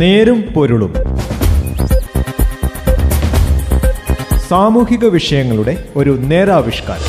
[0.00, 0.94] നേരും പൊരുളും.
[4.48, 7.02] സാമൂഹിക വിഷയങ്ങളുടെ ഒരു നേരാവിഷ്കാരം.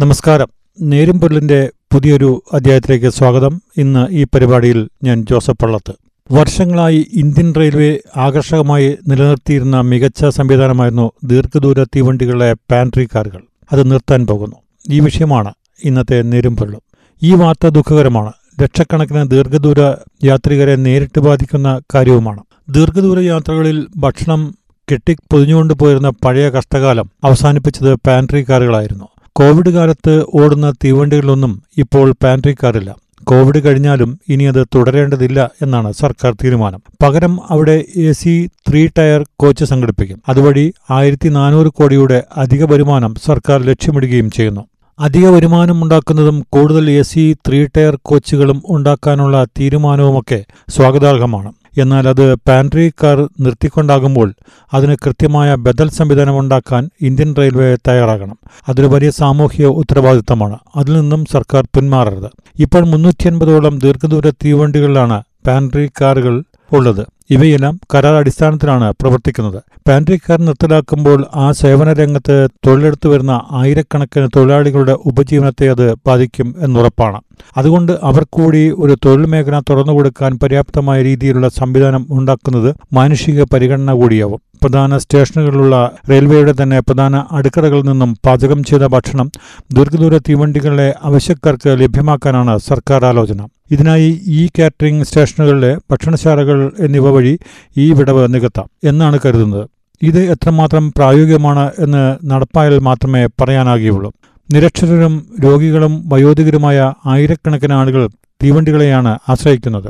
[0.00, 0.48] നമസ്കാരം.
[0.80, 3.62] നേരും പൊരുളിന്റെ പുതിയൊരു അധ്യായത്തിലേക്ക് സ്വാഗതം.
[3.76, 5.94] ഇന്ന് ഈ പരിപാടിയിൽ ഞാൻ ജോസഫ് പള്ളത്ത്.
[6.32, 13.42] വർഷങ്ങളായി ഇന്ത്യൻ റെയിൽവേ ആകർഷകമായി നിലനിർത്തിയിരുന്ന മികച്ച സംവിധാനമായിരുന്നു ദീർഘദൂര തീവണ്ടികളുടെ പാൻട്രി കാറുകൾ.
[13.72, 14.56] അത് നിർത്താൻ പോകുന്നു.
[14.90, 15.52] ഈ വിഷയമാണ്
[15.84, 16.88] ഇന്നത്തെ നേരുംപൊരുളും
[17.22, 18.32] ഈ വാർത്ത ദുഃഖകരമാണ്.
[18.62, 19.80] ലക്ഷക്കണക്കിന് ദീർഘദൂര
[20.24, 22.42] യാത്രികരെ നേരിട്ട് ബാധിക്കുന്ന കാര്യവുമാണ്.
[22.70, 24.54] ദീർഘദൂര യാത്രകളിൽ ഭക്ഷണം
[24.92, 29.08] കെട്ടി പൊതിഞ്ഞുകൊണ്ട് പോയിരുന്ന പഴയ കഷ്ടകാലം അവസാനിപ്പിച്ചത് പാൻട്രി കാറുകളായിരുന്നു.
[29.32, 32.96] കോവിഡ് കാലത്ത് ഓടുന്ന തീവണ്ടികളിലൊന്നും ഇപ്പോൾ പാൻട്രി കാറില്ല.
[33.24, 36.82] കോവിഡ് കഴിഞ്ഞാലും ഇനി അത് തുടരേണ്ടതില്ല എന്നാണ് സർക്കാർ തീരുമാനം.
[37.02, 40.22] പകരം അവിടെ A C three tier coach സംഘടിപ്പിക്കും.
[40.28, 44.66] അതുവഴി ആയിരത്തി നാനൂറ് കോടിയുടെ അധിക വരുമാനം സർക്കാർ ലക്ഷ്യമിടുകയും ചെയ്യുന്നു.
[45.00, 51.52] അധിക വരുമാനമുണ്ടാക്കുന്നതും കൂടുതൽ എ സി ത്രീ ടയർ കോച്ചുകളും ഉണ്ടാക്കാനുള്ള തീരുമാനവുമൊക്കെ സ്വാഗതാർഹമാണ്.
[51.78, 54.32] എന്നാൽ അത് പാൻട്രി കാർ നിർത്തിക്കൊണ്ടാകുമ്പോൾ
[54.74, 58.38] അതിന് കൃത്യമായ ബദൽ സംവിധാനം ഉണ്ടാക്കാൻ ഇന്ത്യൻ റെയിൽവേ തയ്യാറാകണം.
[58.68, 60.58] അതൊരു വലിയ സാമൂഹിക ഉത്തരവാദിത്തമാണ്.
[60.76, 62.30] അതിൽ നിന്നും സർക്കാർ പിന്മാറരുത്.
[62.58, 67.06] ഇപ്പോൾ മുന്നൂറ്റി അൻപതോളം ദീർഘദൂര തീവണ്ടികളിലാണ് പാൻട്രി കാറുകൾ ഉള്ളത്.
[67.30, 69.58] ഇവയെല്ലാം കരാർ അടിസ്ഥാനത്തിലാണ് പ്രവർത്തിക്കുന്നത്.
[69.88, 77.20] പാൻട്രിക്കാർ നിർത്തലാക്കുമ്പോൾ ആ സേവന രംഗത്ത് തൊഴിലെടുത്തു വരുന്ന ആയിരക്കണക്കിന് തൊഴിലാളികളുടെ ഉപജീവനത്തെ അത് ബാധിക്കും എന്നുറപ്പാണ്.
[77.56, 84.40] അതുകൊണ്ട് അവർ കൂടി ഒരു തൊഴിൽ മേഖല തുറന്നുകൊടുക്കാൻ പര്യാപ്തമായ രീതിയിലുള്ള സംവിധാനം ഉണ്ടാക്കുന്നത് മാനുഷിക പരിഗണന കൂടിയാവും.
[84.62, 85.76] പ്രധാന സ്റ്റേഷനുകളിലുള്ള
[86.10, 89.30] റെയിൽവേയുടെ തന്നെ പ്രധാന അടുക്കളകളിൽ നിന്നും പാചകം ചെയ്ത ഭക്ഷണം
[89.72, 93.40] ദീർഘദൂര തീവണ്ടികളിലെ ആവശ്യക്കാർക്ക് ലഭ്യമാക്കാനാണ് സർക്കാർ ആലോചന.
[93.70, 97.38] ഇതിനായി ഈ കാറ്ററിംഗ് സ്റ്റേഷനുകളിലെ ഭക്ഷണശാലകൾ എന്നിവ വഴി
[97.76, 99.64] ഈ വിടവ് നികത്താം എന്നാണ് കരുതുന്നത്.
[100.02, 104.10] ഇത് എത്രമാത്രം പ്രായോഗികമാണ് എന്ന് നടപ്പായാൽ മാത്രമേ പറയാനാകുകയുള്ളൂ
[104.48, 108.02] നിരക്ഷരരും രോഗികളും വയോധികരുമായ ആയിരക്കണക്കിന് ആളുകൾ
[108.42, 109.88] തീവണ്ടികളെയാണ് ആശ്രയിക്കുന്നത്.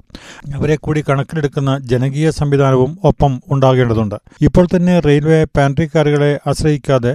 [0.54, 4.16] അവരെ കൂടി കണക്കിലെടുക്കുന്ന ജനകീയ സംവിധാനവും ഒപ്പം ഉണ്ടാകേണ്ടതുണ്ട്.
[4.42, 7.12] ഇപ്പോൾ തന്നെ റെയിൽവേ പാൻട്രി കാറുകളെ ആശ്രയിക്കാതെ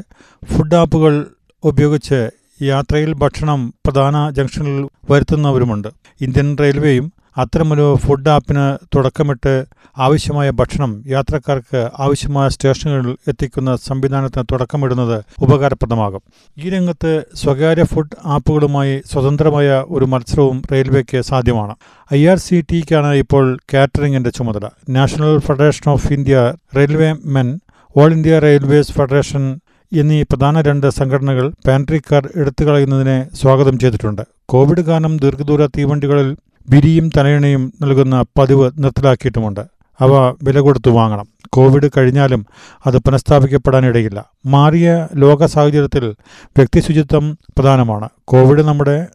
[0.52, 1.26] ഫുഡ് ആപ്പുകൾ
[1.64, 2.30] ഉപയോഗിച്ച്
[2.62, 5.90] യാത്രയിൽ ഭക്ഷണം പ്രധാന ജംഗ്ഷനിൽ വരുത്തുന്നവരുമുണ്ട്.
[6.22, 9.66] ഇന്ത്യൻ റെയിൽവേയും അത്തരമൊരു ഫുഡ് ആപ്പിന് തുടക്കമിട്ട്
[9.98, 16.22] ആവശ്യമായ ഭക്ഷണം യാത്രക്കാർക്ക് ആവശ്യമായ സ്റ്റേഷനുകളിൽ എത്തിക്കുന്ന സംവിധാനത്തിന് തുടക്കമിടുന്നത് ഉപകാരപ്രദമാകും.
[16.58, 21.76] ഈ രംഗത്ത് സ്വകാര്യ ഫുഡ് ആപ്പുകളുമായി സ്വതന്ത്രമായ ഒരു മത്സരവും റെയിൽവേക്ക് സാധ്യമാണ്.
[22.14, 24.70] ഐ ആർ സി ടിക്കാണ് ഇപ്പോൾ കാറ്ററിംഗിന്റെ ചുമതല.
[24.90, 27.60] National federation of India railway men
[27.98, 29.60] all India railways federation
[29.92, 34.22] എന്നീ പ്രധാന രണ്ട് സംഘടനകൾ പാൻട്രി കാർ എടുത്തുകളയുന്നതിനെ സ്വാഗതം ചെയ്തിട്ടുണ്ട്.
[34.54, 36.38] കോവിഡ് കാരണം ദീർഘദൂര തീവണ്ടികളിൽ
[36.70, 39.60] ബിരിയും തലയണയും നൽകുന്ന പതിവ് നിർത്തലാക്കിയിട്ടുമുണ്ട്.
[40.00, 41.28] അവ വില കൊടുത്തു വാങ്ങണം.
[41.50, 42.46] കോവിഡ് കഴിഞ്ഞാലും
[42.86, 44.26] അത് പുനഃസ്ഥാപിക്കപ്പെടാനിടയില്ല.
[44.46, 46.10] മാറിയ ലോക സാഹചര്യത്തിൽ
[46.46, 48.10] വ്യക്തിശുചിത്വം പ്രധാനമാണ്.
[48.26, 49.08] കോവിഡ് നമ്മുടെ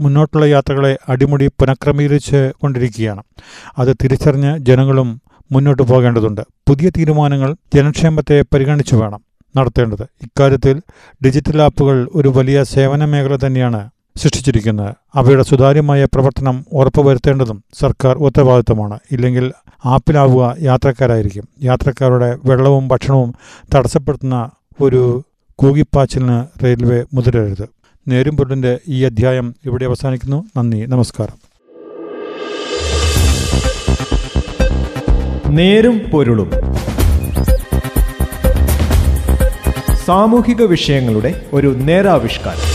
[0.00, 3.22] മുന്നോട്ടുള്ള യാത്രകളെ അടിമുടി പുനഃക്രമീകരിച്ച് കൊണ്ടിരിക്കുകയാണ്.
[3.78, 5.22] അത് തിരിച്ചറിഞ്ഞ് ജനങ്ങളും
[5.52, 6.40] മുന്നോട്ട് പോകേണ്ടതുണ്ട്.
[6.68, 9.20] പുതിയ തീരുമാനങ്ങൾ ജനക്ഷേമത്തെ പരിഗണിച്ച് വേണം
[9.56, 10.02] നടത്തേണ്ടത്.
[10.02, 10.80] ഇക്കാര്യത്തിൽ
[11.24, 19.52] ഡിജിറ്റൽ ആപ്പുകൾ ഒരു വലിയ സേവന മേഖല തന്നെയാണ് സൃഷ്ടിച്ചിരിക്കുന്നത് അവയുടെ സുതാര്യമായ പ്രവർത്തനം ഉറപ്പുവരുത്തേണ്ടതും സർക്കാർ ഉത്തരവാദിത്തമാണ് ഇല്ലെങ്കിൽ
[19.84, 21.48] ആപ്പിലാവുക യാത്രക്കാരായിരിക്കും.
[21.62, 23.34] യാത്രക്കാരുടെ വെള്ളവും ഭക്ഷണവും
[23.74, 24.50] തടസ്സപ്പെടുത്തുന്ന
[24.80, 25.22] ഒരു
[25.56, 27.68] കൂകിപ്പാച്ചിലിന് റെയിൽവേ മുതിരരുത്.
[28.08, 30.44] നേരും പൊരുളിന്റെ ഈ അധ്യായം ഇവിടെ അവസാനിക്കുന്നു.
[30.56, 30.86] നന്ദി.
[30.86, 31.52] നമസ്കാരം.
[35.54, 36.50] നേരും പൊരുളും.
[40.04, 42.71] സാമൂഹിക വിഷയങ്ങളുടെ ഒരു നേരാവിഷ്കാരം.